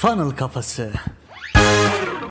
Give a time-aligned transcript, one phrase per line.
[0.00, 0.92] Funnel Kafası.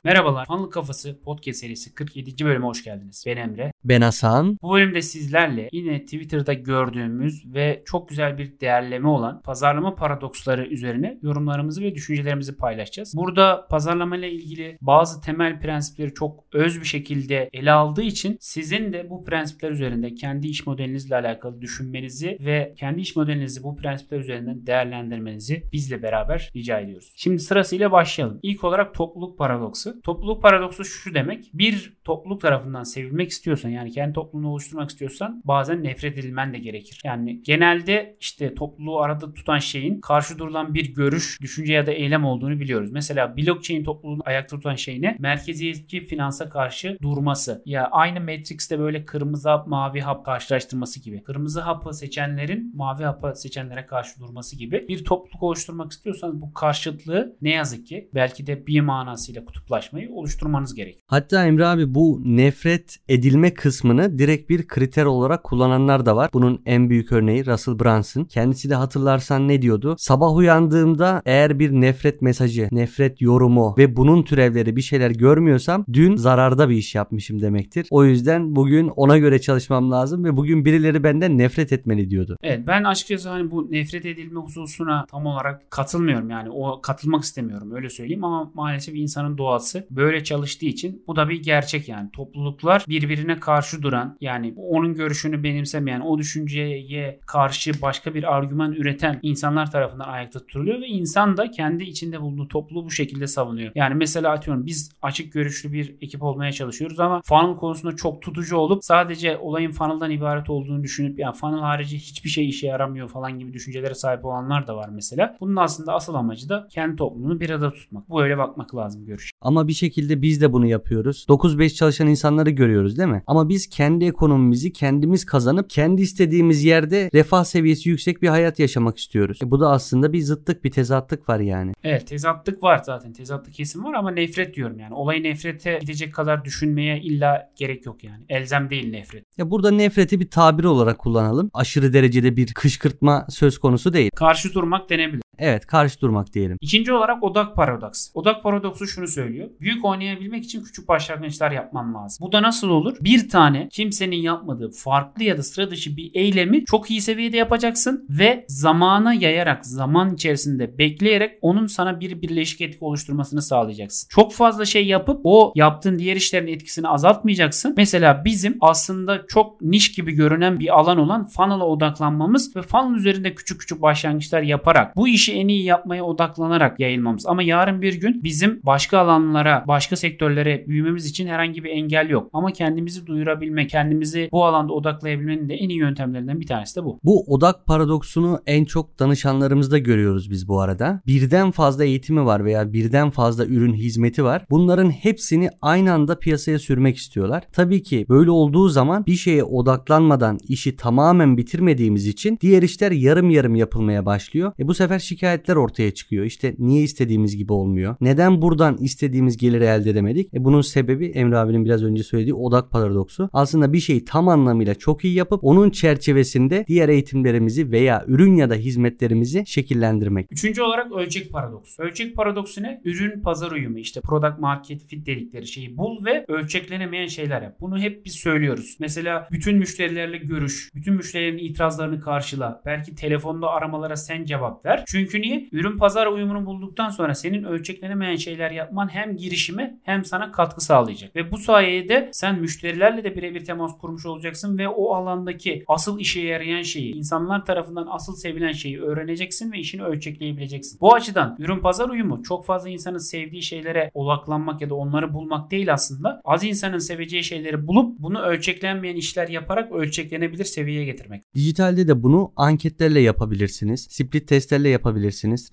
[0.04, 0.46] Merhabalar.
[0.46, 2.44] Fanlık Kafası podcast serisi 47.
[2.44, 3.24] bölüme hoş geldiniz.
[3.26, 3.72] Ben Emre.
[3.84, 4.58] Ben Hasan.
[4.62, 11.18] Bu bölümde sizlerle yine Twitter'da gördüğümüz ve çok güzel bir değerleme olan pazarlama paradoksları üzerine
[11.22, 13.14] yorumlarımızı ve düşüncelerimizi paylaşacağız.
[13.16, 18.92] Burada pazarlama ile ilgili bazı temel prensipleri çok öz bir şekilde ele aldığı için sizin
[18.92, 24.20] de bu prensipler üzerinde kendi iş modelinizle alakalı düşünmenizi ve kendi iş modelinizi bu prensipler
[24.20, 27.12] üzerinden değerlendirmenizi bizle beraber rica ediyoruz.
[27.16, 28.38] Şimdi sırasıyla başlayalım.
[28.42, 29.97] İlk olarak topluluk paradoksu.
[30.04, 31.50] Topluluk paradoksu şu demek.
[31.54, 37.00] Bir topluluk tarafından sevilmek istiyorsan yani kendi topluluğunu oluşturmak istiyorsan bazen nefret edilmen de gerekir.
[37.04, 42.24] Yani genelde işte topluluğu arada tutan şeyin karşı durulan bir görüş, düşünce ya da eylem
[42.24, 42.90] olduğunu biliyoruz.
[42.92, 45.16] Mesela blockchain topluluğunu ayakta tutan şey ne?
[45.18, 47.62] Merkeziyetçi finansa karşı durması.
[47.66, 51.22] Ya aynı Matrix'te böyle kırmızı hap, mavi hap karşılaştırması gibi.
[51.22, 54.88] Kırmızı hapı seçenlerin mavi hapı seçenlere karşı durması gibi.
[54.88, 59.44] Bir topluluk oluşturmak istiyorsanız bu karşıtlığı ne yazık ki belki de bir manasıyla
[59.78, 61.04] kutuplaşmayı oluşturmanız gerekiyor.
[61.06, 66.30] Hatta Emre abi bu nefret edilme kısmını direkt bir kriter olarak kullananlar da var.
[66.32, 68.24] Bunun en büyük örneği Russell Brunson.
[68.24, 69.94] Kendisi de hatırlarsan ne diyordu?
[69.98, 76.16] Sabah uyandığımda eğer bir nefret mesajı, nefret yorumu ve bunun türevleri bir şeyler görmüyorsam dün
[76.16, 77.86] zararda bir iş yapmışım demektir.
[77.90, 82.36] O yüzden bugün ona göre çalışmam lazım ve bugün birileri benden nefret etmeli diyordu.
[82.42, 87.72] Evet ben açıkçası hani bu nefret edilme hususuna tam olarak katılmıyorum yani o katılmak istemiyorum
[87.74, 92.84] öyle söyleyeyim ama maalesef insanın doğası böyle çalıştığı için bu da bir gerçek yani topluluklar
[92.88, 99.70] birbirine karşı duran yani onun görüşünü benimsemeyen o düşünceye karşı başka bir argüman üreten insanlar
[99.70, 103.72] tarafından ayakta tutuluyor ve insan da kendi içinde bulunduğu topluluğu bu şekilde savunuyor.
[103.74, 108.56] Yani mesela atıyorum biz açık görüşlü bir ekip olmaya çalışıyoruz ama funnel konusunda çok tutucu
[108.56, 113.38] olup sadece olayın funnel'dan ibaret olduğunu düşünüp yani funnel harici hiçbir şey işe yaramıyor falan
[113.38, 115.36] gibi düşüncelere sahip olanlar da var mesela.
[115.40, 118.08] Bunun aslında asıl amacı da kendi topluluğunu bir arada tutmak.
[118.08, 119.30] Bu öyle bakmak lazım görüş.
[119.40, 121.26] Ama bir şekilde biz de bunu yapıyoruz.
[121.28, 123.22] 9-5 çalışan insanları görüyoruz değil mi?
[123.26, 128.98] Ama biz kendi ekonomimizi kendimiz kazanıp kendi istediğimiz yerde refah seviyesi yüksek bir hayat yaşamak
[128.98, 129.38] istiyoruz.
[129.42, 131.72] E bu da aslında bir zıttık bir tezatlık var yani.
[131.84, 133.12] Evet tezatlık var zaten.
[133.12, 134.94] Tezatlık kesim var ama nefret diyorum yani.
[134.94, 138.24] Olayı nefrete gidecek kadar düşünmeye illa gerek yok yani.
[138.28, 139.24] Elzem değil nefret.
[139.38, 141.50] Ya burada nefreti bir tabir olarak kullanalım.
[141.54, 144.10] Aşırı derecede bir kışkırtma söz konusu değil.
[144.14, 145.27] Karşı durmak denebilir.
[145.38, 146.58] Evet karşı durmak diyelim.
[146.60, 148.10] İkinci olarak odak paradoks.
[148.14, 149.50] Odak paradoksu şunu söylüyor.
[149.60, 152.26] Büyük oynayabilmek için küçük başlangıçlar yapman lazım.
[152.26, 152.96] Bu da nasıl olur?
[153.00, 158.06] Bir tane kimsenin yapmadığı farklı ya da sıra dışı bir eylemi çok iyi seviyede yapacaksın
[158.10, 164.08] ve zamana yayarak zaman içerisinde bekleyerek onun sana bir birleşik etki oluşturmasını sağlayacaksın.
[164.10, 167.74] Çok fazla şey yapıp o yaptığın diğer işlerin etkisini azaltmayacaksın.
[167.76, 173.34] Mesela bizim aslında çok niş gibi görünen bir alan olan funnel'a odaklanmamız ve funnel üzerinde
[173.34, 177.26] küçük küçük başlangıçlar yaparak bu işi en iyi yapmaya odaklanarak yayılmamız.
[177.26, 182.30] Ama yarın bir gün bizim başka alanlara, başka sektörlere büyümemiz için herhangi bir engel yok.
[182.32, 187.00] Ama kendimizi duyurabilme, kendimizi bu alanda odaklayabilmenin de en iyi yöntemlerinden bir tanesi de bu.
[187.04, 191.00] Bu odak paradoksunu en çok danışanlarımızda görüyoruz biz bu arada.
[191.06, 194.44] Birden fazla eğitimi var veya birden fazla ürün hizmeti var.
[194.50, 197.44] Bunların hepsini aynı anda piyasaya sürmek istiyorlar.
[197.52, 203.30] Tabii ki böyle olduğu zaman bir şeye odaklanmadan işi tamamen bitirmediğimiz için diğer işler yarım
[203.30, 204.52] yarım yapılmaya başlıyor.
[204.58, 206.24] E bu sefer şikayetler ortaya çıkıyor.
[206.24, 207.96] İşte niye istediğimiz gibi olmuyor?
[208.00, 210.34] Neden buradan istediğimiz geliri elde edemedik?
[210.34, 213.30] E bunun sebebi Emre abinin biraz önce söylediği odak paradoksu.
[213.32, 218.50] Aslında bir şeyi tam anlamıyla çok iyi yapıp onun çerçevesinde diğer eğitimlerimizi veya ürün ya
[218.50, 220.32] da hizmetlerimizi şekillendirmek.
[220.32, 221.82] Üçüncü olarak ölçek paradoksu.
[221.82, 222.80] Ölçek paradoksu ne?
[222.84, 227.56] Ürün pazar uyumu işte product market fit dedikleri şeyi bul ve ölçeklenemeyen şeyler yap.
[227.60, 228.76] Bunu hep biz söylüyoruz.
[228.80, 232.62] Mesela bütün müşterilerle görüş, bütün müşterilerin itirazlarını karşıla.
[232.66, 234.84] Belki telefonda aramalara sen cevap ver.
[234.86, 235.48] Çünkü niye?
[235.52, 241.16] Ürün pazar uyumunu bulduktan sonra senin ölçeklenemeyen şeyler yapman hem girişime hem sana katkı sağlayacak.
[241.16, 246.20] Ve bu sayede sen müşterilerle de birebir temas kurmuş olacaksın ve o alandaki asıl işe
[246.20, 250.78] yarayan şeyi, insanlar tarafından asıl sevilen şeyi öğreneceksin ve işini ölçekleyebileceksin.
[250.80, 255.50] Bu açıdan ürün pazar uyumu çok fazla insanın sevdiği şeylere odaklanmak ya da onları bulmak
[255.50, 256.20] değil aslında.
[256.24, 261.22] Az insanın seveceği şeyleri bulup bunu ölçeklenmeyen işler yaparak ölçeklenebilir seviyeye getirmek.
[261.34, 263.86] Dijitalde de bunu anketlerle yapabilirsiniz.
[263.90, 264.87] Split testlerle yapabilirsiniz.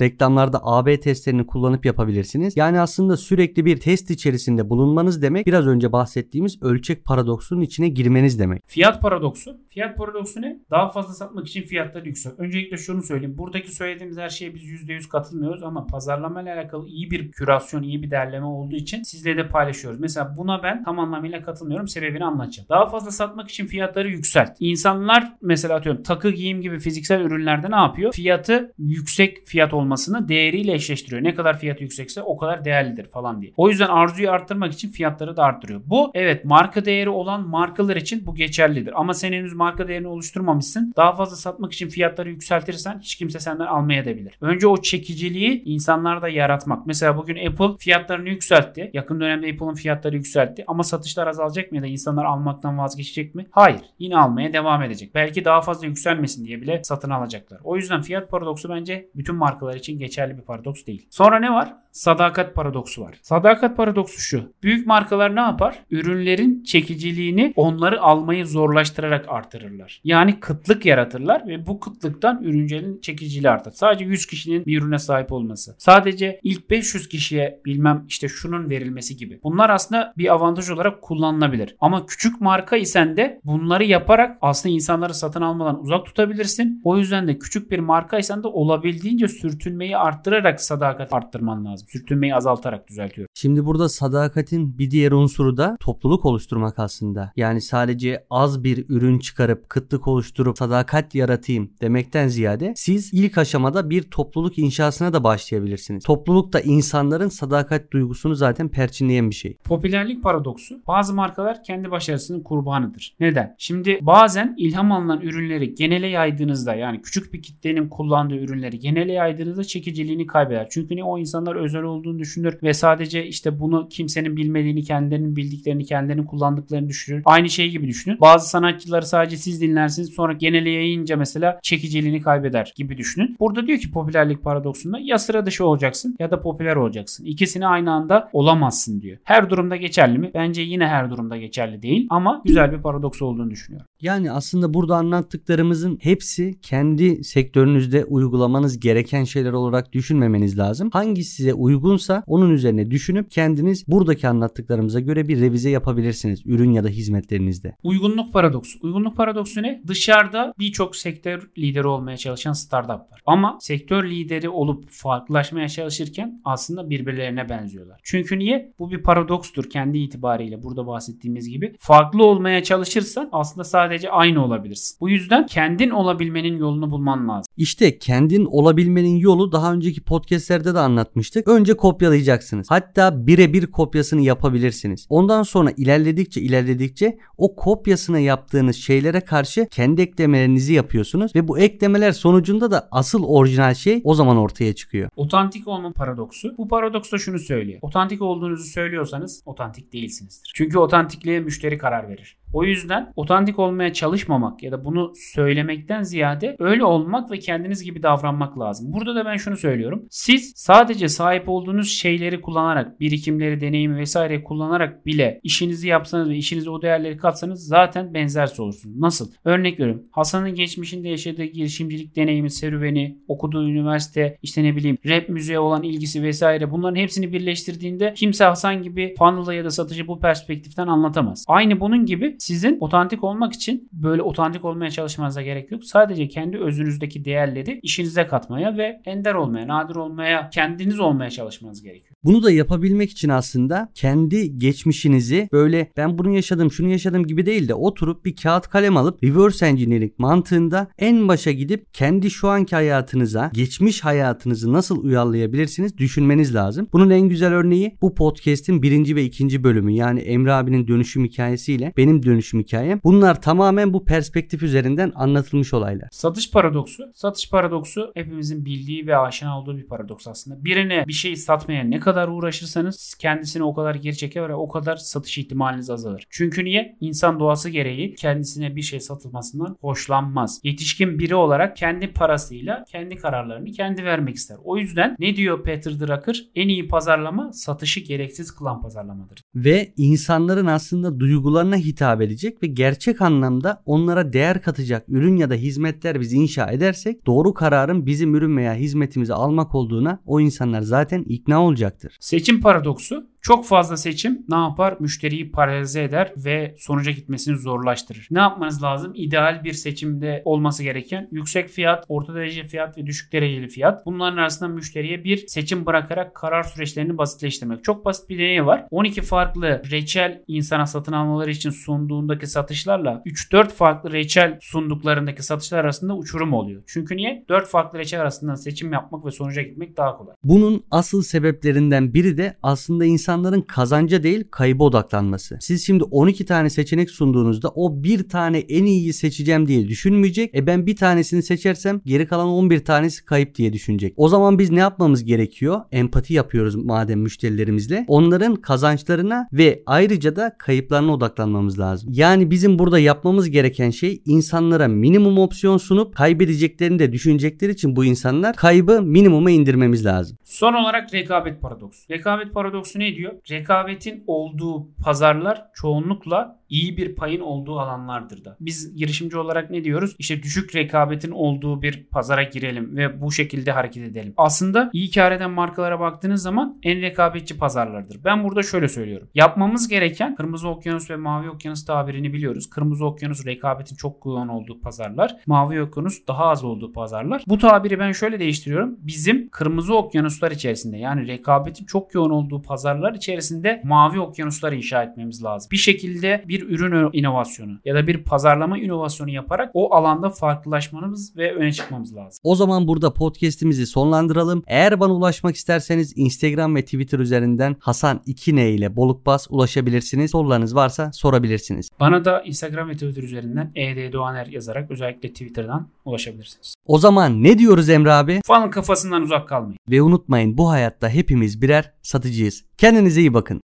[0.02, 2.58] Reklamlarda AB testlerini kullanıp yapabilirsiniz.
[2.58, 8.40] Yani aslında sürekli bir test içerisinde bulunmanız demek biraz önce bahsettiğimiz ölçek paradoksunun içine girmeniz
[8.40, 8.62] demek.
[8.66, 9.65] Fiyat paradoksu.
[9.76, 10.60] Fiyat paradoksu ne?
[10.72, 12.40] Daha fazla satmak için fiyatları yüksek.
[12.40, 13.38] Öncelikle şunu söyleyeyim.
[13.38, 18.04] Buradaki söylediğimiz her şeye biz %100 katılmıyoruz ama pazarlama ile alakalı iyi bir kürasyon, iyi
[18.04, 20.00] bir derleme olduğu için sizle de paylaşıyoruz.
[20.00, 21.88] Mesela buna ben tam anlamıyla katılmıyorum.
[21.88, 22.70] Sebebini anlatacağım.
[22.70, 24.50] Daha fazla satmak için fiyatları yükselt.
[24.60, 28.14] İnsanlar mesela atıyorum takı giyim gibi fiziksel ürünlerde ne yapıyor?
[28.14, 31.24] Fiyatı yüksek fiyat olmasını değeriyle eşleştiriyor.
[31.24, 33.54] Ne kadar fiyatı yüksekse o kadar değerlidir falan diye.
[33.58, 35.82] O yüzden arzuyu arttırmak için fiyatları da arttırıyor.
[35.86, 39.00] Bu evet marka değeri olan markalar için bu geçerlidir.
[39.00, 40.94] Ama sen henüz marka değerini oluşturmamışsın.
[40.98, 44.38] Daha fazla satmak için fiyatları yükseltirsen hiç kimse senden almaya edebilir.
[44.42, 46.88] Önce o çekiciliği insanlarda yaratmak.
[46.88, 48.90] Mesela bugün Apple fiyatlarını yükseltti.
[48.94, 50.64] Yakın dönemde Apple'ın fiyatları yükseltti.
[50.68, 53.46] Ama satışlar azalacak mı ya da insanlar almaktan vazgeçecek mi?
[53.52, 53.82] Hayır.
[54.00, 55.16] Yine almaya devam edecek.
[55.16, 57.60] Belki daha fazla yükselmesin diye bile satın alacaklar.
[57.64, 61.08] O yüzden fiyat paradoksu bence bütün markalar için geçerli bir paradoks değil.
[61.10, 61.85] Sonra ne var?
[61.96, 63.16] Sadakat paradoksu var.
[63.22, 64.54] Sadakat paradoksu şu.
[64.64, 65.80] Büyük markalar ne yapar?
[65.92, 70.02] Ürünlerin çekiciliğini onları almayı zorlaştırarak artırırlar.
[70.04, 73.72] Yani kıtlık yaratırlar ve bu kıtlıktan ürüncenin çekiciliği artar.
[73.72, 75.76] Sadece 100 kişinin bir ürüne sahip olması.
[75.78, 79.40] Sadece ilk 500 kişiye bilmem işte şunun verilmesi gibi.
[79.44, 81.76] Bunlar aslında bir avantaj olarak kullanılabilir.
[81.80, 86.82] Ama küçük marka isen de bunları yaparak aslında insanları satın almadan uzak tutabilirsin.
[86.84, 91.85] O yüzden de küçük bir marka isen de olabildiğince sürtünmeyi arttırarak sadakat arttırman lazım.
[91.88, 93.30] Sürtünmeyi azaltarak düzeltiyorum.
[93.34, 97.32] Şimdi burada sadakatin bir diğer unsuru da topluluk oluşturmak aslında.
[97.36, 103.90] Yani sadece az bir ürün çıkarıp kıtlık oluşturup sadakat yaratayım demekten ziyade siz ilk aşamada
[103.90, 106.04] bir topluluk inşasına da başlayabilirsiniz.
[106.04, 109.58] Topluluk da insanların sadakat duygusunu zaten perçinleyen bir şey.
[109.64, 110.76] Popülerlik paradoksu.
[110.88, 113.16] Bazı markalar kendi başarısının kurbanıdır.
[113.20, 113.56] Neden?
[113.58, 119.64] Şimdi bazen ilham alınan ürünleri genele yaydığınızda yani küçük bir kitlenin kullandığı ürünleri genele yaydığınızda
[119.64, 120.68] çekiciliğini kaybeder.
[120.70, 125.86] Çünkü ne o insanlar özel olduğunu düşünür ve sadece işte bunu kimsenin bilmediğini, kendilerinin bildiklerini,
[125.86, 127.22] kendilerinin kullandıklarını düşünür.
[127.26, 128.18] Aynı şey gibi düşünün.
[128.22, 133.36] Bazı sanatçıları sadece siz dinlersiniz sonra genele yayınca mesela çekiciliğini kaybeder gibi düşünün.
[133.40, 137.26] Burada diyor ki popülerlik paradoksunda ya sıra dışı olacaksın ya da popüler olacaksın.
[137.26, 139.18] İkisini aynı anda olamazsın diyor.
[139.24, 140.32] Her durumda geçerli mi?
[140.34, 143.88] Bence yine her durumda geçerli değil ama güzel bir paradoks olduğunu düşünüyorum.
[144.06, 150.90] Yani aslında burada anlattıklarımızın hepsi kendi sektörünüzde uygulamanız gereken şeyler olarak düşünmemeniz lazım.
[150.94, 156.84] Hangisi size uygunsa onun üzerine düşünüp kendiniz buradaki anlattıklarımıza göre bir revize yapabilirsiniz ürün ya
[156.84, 157.76] da hizmetlerinizde.
[157.84, 158.80] Uygunluk paradoksu.
[158.82, 159.82] Uygunluk paradoksu ne?
[159.88, 163.22] Dışarıda birçok sektör lideri olmaya çalışan startup var.
[163.26, 168.00] Ama sektör lideri olup farklılaşmaya çalışırken aslında birbirlerine benziyorlar.
[168.04, 168.74] Çünkü niye?
[168.80, 171.76] Bu bir paradokstur kendi itibariyle burada bahsettiğimiz gibi.
[171.80, 174.98] Farklı olmaya çalışırsan aslında sadece aynı olabilirsin.
[175.00, 177.54] Bu yüzden kendin olabilmenin yolunu bulman lazım.
[177.58, 181.48] İşte kendin olabilmenin yolu daha önceki podcastlerde de anlatmıştık.
[181.48, 182.68] Önce kopyalayacaksınız.
[182.72, 185.06] Hatta birebir kopyasını yapabilirsiniz.
[185.10, 192.12] Ondan sonra ilerledikçe ilerledikçe o kopyasına yaptığınız şeylere karşı kendi eklemelerinizi yapıyorsunuz ve bu eklemeler
[192.12, 195.10] sonucunda da asıl orijinal şey o zaman ortaya çıkıyor.
[195.16, 196.56] Otantik olma paradoksu.
[196.58, 197.80] Bu paradoks da şunu söylüyor.
[197.82, 200.52] Otantik olduğunuzu söylüyorsanız otantik değilsinizdir.
[200.56, 202.38] Çünkü otantikliğe müşteri karar verir.
[202.56, 208.04] O yüzden otantik olmaya çalışmamak ya da bunu söylemekten ziyade öyle olmak ve kendiniz gibi
[208.04, 208.94] davranmak lazım.
[208.94, 210.06] Burada da ben şunu söylüyorum.
[210.10, 216.70] Siz sadece sahip olduğunuz şeyleri kullanarak, birikimleri, deneyimi vesaire kullanarak bile işinizi yapsanız ve işinize
[216.70, 218.98] o değerleri katsanız zaten benzersi olursunuz.
[218.98, 219.32] Nasıl?
[219.46, 220.04] Örnek veriyorum.
[220.12, 226.24] Hasan'ın geçmişinde yaşadığı girişimcilik deneyimi, serüveni, okuduğu üniversite, işte ne bileyim rap müziğe olan ilgisi
[226.24, 231.46] vesaire bunların hepsini birleştirdiğinde kimse Hasan gibi funnel'ı ya da satıcı bu perspektiften anlatamaz.
[231.48, 235.84] Aynı bunun gibi sizin otantik olmak için böyle otantik olmaya çalışmanıza gerek yok.
[235.84, 242.15] Sadece kendi özünüzdeki değerleri işinize katmaya ve ender olmaya, nadir olmaya, kendiniz olmaya çalışmanız gerekiyor.
[242.26, 247.68] Bunu da yapabilmek için aslında kendi geçmişinizi böyle ben bunu yaşadım şunu yaşadım gibi değil
[247.68, 252.76] de oturup bir kağıt kalem alıp reverse engineering mantığında en başa gidip kendi şu anki
[252.76, 256.88] hayatınıza geçmiş hayatınızı nasıl uyarlayabilirsiniz düşünmeniz lazım.
[256.94, 261.94] Bunun en güzel örneği bu podcast'in birinci ve ikinci bölümü yani Emre abinin dönüşüm hikayesiyle
[261.98, 263.00] benim dönüşüm hikayem.
[263.04, 266.10] Bunlar tamamen bu perspektif üzerinden anlatılmış olaylar.
[266.12, 267.04] Satış paradoksu.
[267.14, 270.66] Satış paradoksu hepimizin bildiği ve aşina olduğu bir paradoks aslında.
[270.66, 274.96] Birine bir şeyi satmaya ne kadar uğraşırsanız kendisini o kadar geri çeker ve o kadar
[274.96, 276.28] satış ihtimaliniz azalır.
[276.30, 276.98] Çünkü niye?
[277.02, 280.60] İnsan doğası gereği kendisine bir şey satılmasından hoşlanmaz.
[280.64, 284.58] Yetişkin biri olarak kendi parasıyla kendi kararlarını kendi vermek ister.
[284.64, 286.46] O yüzden ne diyor Peter Drucker?
[286.56, 289.42] En iyi pazarlama satışı gereksiz kılan pazarlamadır.
[289.56, 295.54] Ve insanların aslında duygularına hitap edecek ve gerçek anlamda onlara değer katacak ürün ya da
[295.54, 301.24] hizmetler biz inşa edersek doğru kararın bizim ürün veya hizmetimizi almak olduğuna o insanlar zaten
[301.24, 302.05] ikna olacaktır.
[302.20, 304.98] Seçim paradoksu Çok fazla seçim ne yapar?
[305.00, 308.28] Müşteriyi paralize eder ve sonuca gitmesini zorlaştırır.
[308.32, 309.12] Ne yapmanız lazım?
[309.16, 314.06] İdeal bir seçimde olması gereken yüksek fiyat, orta derece fiyat ve düşük dereceli fiyat.
[314.06, 317.84] Bunların arasında müşteriye bir seçim bırakarak karar süreçlerini basitleştirmek.
[317.84, 318.88] Çok basit bir deney var.
[318.92, 326.18] 12 farklı reçel insana satın almaları için sunduğundaki satışlarla 3-4 farklı reçel sunduklarındaki satışlar arasında
[326.18, 326.84] uçurum oluyor.
[326.88, 327.46] Çünkü niye?
[327.50, 330.36] 4 farklı reçel arasından seçim yapmak ve sonuca gitmek daha kolay.
[330.44, 333.06] Bunun asıl sebeplerinden biri de aslında
[333.36, 335.58] insanların kazanca değil kayıba odaklanması.
[335.62, 340.56] Siz şimdi 12 tane seçenek sunduğunuzda o bir tane en iyiyi seçeceğim diye düşünmeyecek.
[340.56, 344.14] E ben bir tanesini seçersem geri kalan 11 tanesi kayıp diye düşünecek.
[344.18, 345.82] O zaman biz ne yapmamız gerekiyor?
[345.92, 348.06] Empati yapıyoruz madem müşterilerimizle.
[348.08, 352.10] Onların kazançlarına ve ayrıca da kayıplarına odaklanmamız lazım.
[352.14, 358.06] Yani bizim burada yapmamız gereken şey insanlara minimum opsiyon sunup kaybedeceklerini de düşünecekleri için bu
[358.06, 360.38] insanlar kaybı minimuma indirmemiz lazım.
[360.44, 362.10] Son olarak rekabet paradoksu.
[362.12, 363.25] Rekabet paradoksu ne diyor?
[363.52, 368.58] Rekabetin olduğu pazarlar çoğunlukla iyi bir payın olduğu alanlardır da.
[368.60, 370.16] Biz girişimci olarak ne diyoruz?
[370.20, 374.34] İşte düşük rekabetin olduğu bir pazara girelim ve bu şekilde hareket edelim.
[374.38, 378.24] Aslında iyi kar eden markalara baktığınız zaman en rekabetçi pazarlardır.
[378.24, 379.28] Ben burada şöyle söylüyorum.
[379.36, 382.70] Yapmamız gereken Kırmızı Okyanus ve Mavi Okyanus tabirini biliyoruz.
[382.70, 385.36] Kırmızı Okyanus rekabetin çok yoğun olduğu pazarlar.
[385.46, 387.44] Mavi Okyanus daha az olduğu pazarlar.
[387.48, 388.98] Bu tabiri ben şöyle değiştiriyorum.
[389.00, 395.44] Bizim Kırmızı Okyanuslar içerisinde yani rekabetin çok yoğun olduğu pazarlar içerisinde Mavi Okyanuslar inşa etmemiz
[395.44, 395.70] lazım.
[395.72, 401.56] Bir şekilde bir ürün inovasyonu ya da bir pazarlama inovasyonu yaparak o alanda farklılaşmamız ve
[401.56, 402.40] öne çıkmamız lazım.
[402.44, 404.64] O zaman burada podcast'imizi sonlandıralım.
[404.68, 410.32] Eğer bana ulaşmak isterseniz Instagram ve Twitter üzerinden Hasan 2N ile Bolukbas ulaşabilirsiniz.
[410.32, 411.90] Sorularınız varsa sorabilirsiniz.
[412.00, 416.76] Bana da Instagram ve Twitter üzerinden ED Doğaner yazarak özellikle Twitter'dan ulaşabilirsiniz.
[416.86, 418.42] O zaman ne diyoruz Emre abi?
[418.46, 419.78] Falın kafasından uzak kalmayın.
[419.90, 422.64] Ve unutmayın bu hayatta hepimiz birer satıcıyız.
[422.78, 423.62] Kendinize iyi bakın.